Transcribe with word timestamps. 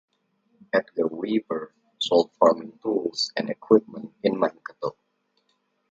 Edgar 0.73 1.05
Weaver 1.05 1.75
sold 1.99 2.31
farming 2.39 2.79
tools 2.81 3.31
and 3.37 3.51
equipment 3.51 4.11
in 4.23 4.39
Mankato. 4.39 4.95